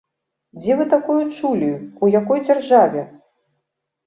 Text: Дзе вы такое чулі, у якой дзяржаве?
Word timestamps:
Дзе 0.61 0.77
вы 0.79 0.87
такое 0.93 1.17
чулі, 1.39 1.69
у 2.09 2.09
якой 2.21 2.39
дзяржаве? 2.47 3.05